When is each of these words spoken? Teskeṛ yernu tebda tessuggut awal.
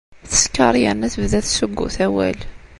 Teskeṛ 0.29 0.73
yernu 0.83 1.07
tebda 1.13 1.39
tessuggut 1.45 1.97
awal. 2.05 2.39